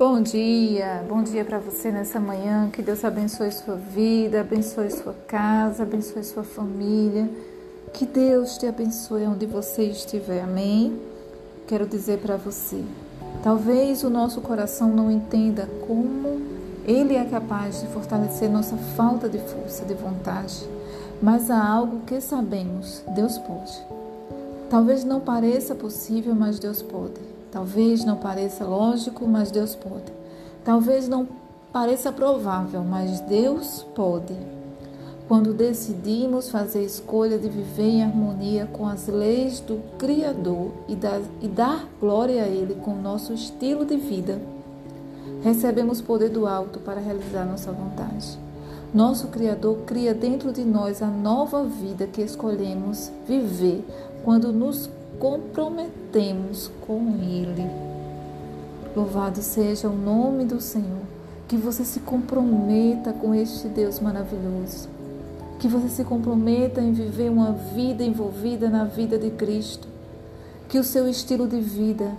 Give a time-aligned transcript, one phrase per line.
[0.00, 2.70] Bom dia, bom dia para você nessa manhã.
[2.70, 7.28] Que Deus abençoe sua vida, abençoe sua casa, abençoe sua família.
[7.92, 10.40] Que Deus te abençoe onde você estiver.
[10.40, 10.98] Amém.
[11.66, 12.82] Quero dizer para você,
[13.42, 16.40] talvez o nosso coração não entenda como
[16.86, 20.66] ele é capaz de fortalecer nossa falta de força, de vontade,
[21.20, 23.78] mas há algo que sabemos, Deus pode.
[24.70, 27.39] Talvez não pareça possível, mas Deus pode.
[27.50, 30.12] Talvez não pareça lógico, mas Deus pode.
[30.64, 31.26] Talvez não
[31.72, 34.34] pareça provável, mas Deus pode.
[35.26, 40.96] Quando decidimos fazer a escolha de viver em harmonia com as leis do Criador e,
[40.96, 44.40] dar, e dar glória a Ele com o nosso estilo de vida,
[45.42, 48.38] recebemos poder do alto para realizar nossa vontade.
[48.92, 53.84] Nosso Criador cria dentro de nós a nova vida que escolhemos viver
[54.24, 57.70] quando nos comprometemos com Ele.
[58.94, 61.02] Louvado seja o nome do Senhor.
[61.46, 64.88] Que você se comprometa com este Deus maravilhoso.
[65.58, 69.88] Que você se comprometa em viver uma vida envolvida na vida de Cristo.
[70.68, 72.12] Que o seu estilo de vida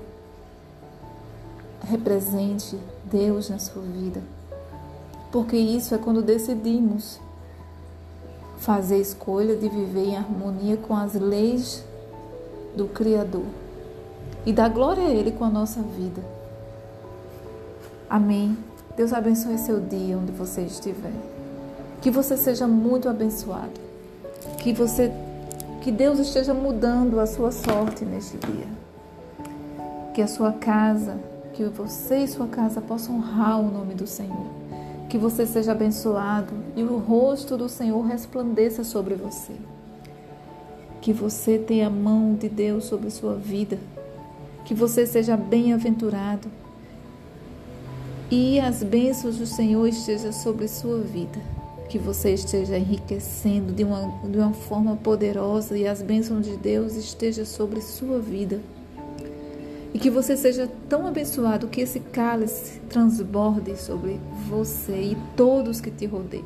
[1.83, 4.21] represente Deus na sua vida.
[5.31, 7.19] Porque isso é quando decidimos
[8.57, 11.83] fazer a escolha de viver em harmonia com as leis
[12.75, 13.45] do Criador
[14.45, 16.21] e dar glória a Ele com a nossa vida.
[18.09, 18.57] Amém.
[18.95, 21.13] Deus abençoe seu dia onde você estiver.
[22.01, 23.79] Que você seja muito abençoado.
[24.57, 25.11] Que você
[25.81, 28.67] que Deus esteja mudando a sua sorte neste dia.
[30.13, 31.17] Que a sua casa,
[31.53, 34.47] que você e sua casa possam honrar o nome do Senhor.
[35.09, 39.53] Que você seja abençoado e o rosto do Senhor resplandeça sobre você
[41.01, 43.79] que você tenha a mão de Deus sobre sua vida,
[44.63, 46.47] que você seja bem-aventurado
[48.31, 51.37] e as bênçãos do Senhor estejam sobre sua vida,
[51.89, 56.95] que você esteja enriquecendo de uma, de uma forma poderosa e as bênçãos de Deus
[56.95, 58.61] estejam sobre sua vida.
[59.93, 65.91] E que você seja tão abençoado que esse cálice transborde sobre você e todos que
[65.91, 66.45] te rodeiam.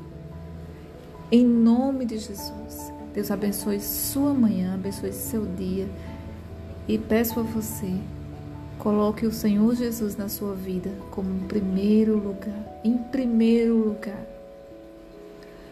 [1.32, 2.92] Em nome de Jesus.
[3.16, 5.88] Deus abençoe sua manhã, abençoe seu dia.
[6.86, 7.94] E peço a você,
[8.78, 14.22] coloque o Senhor Jesus na sua vida como primeiro lugar, em primeiro lugar.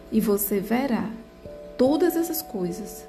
[0.09, 1.09] E você verá
[1.78, 3.06] todas essas coisas.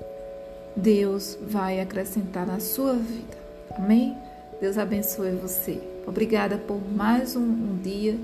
[0.74, 3.38] Deus vai acrescentar na sua vida.
[3.76, 4.16] Amém?
[4.60, 5.80] Deus abençoe você.
[6.08, 8.18] Obrigada por mais um, um dia,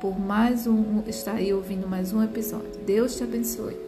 [0.00, 2.70] por mais um estar aí ouvindo mais um episódio.
[2.86, 3.87] Deus te abençoe.